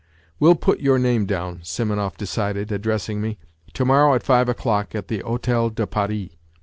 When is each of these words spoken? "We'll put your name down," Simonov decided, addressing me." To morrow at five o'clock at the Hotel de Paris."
"We'll 0.39 0.55
put 0.55 0.79
your 0.79 0.97
name 0.97 1.27
down," 1.27 1.59
Simonov 1.61 2.17
decided, 2.17 2.71
addressing 2.71 3.21
me." 3.21 3.37
To 3.75 3.85
morrow 3.85 4.15
at 4.15 4.23
five 4.23 4.49
o'clock 4.49 4.95
at 4.95 5.09
the 5.09 5.19
Hotel 5.19 5.69
de 5.69 5.85
Paris." 5.85 6.29